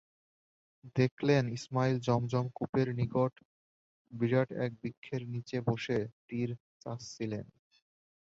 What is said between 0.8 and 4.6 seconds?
দেখলেন, ইসমাঈল যমযম কূপের নিকটে বিরাট